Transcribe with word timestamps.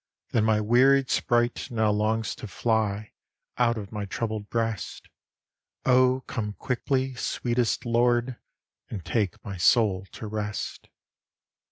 Than 0.31 0.45
my 0.45 0.59
wearied 0.59 1.11
sprite 1.11 1.69
now 1.69 1.91
longs 1.91 2.33
to 2.37 2.47
fly 2.47 3.11
out 3.59 3.77
of 3.77 3.91
my 3.91 4.05
troubled 4.05 4.49
breast. 4.49 5.07
O 5.85 6.21
come 6.25 6.53
quickly, 6.53 7.13
sweetest 7.13 7.85
Lord, 7.85 8.37
and 8.89 9.05
take 9.05 9.45
my 9.45 9.57
soul 9.57 10.07
to 10.13 10.25
rest! 10.25 10.89